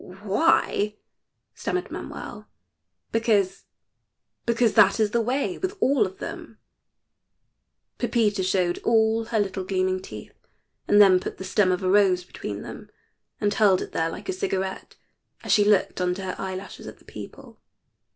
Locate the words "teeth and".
10.01-10.99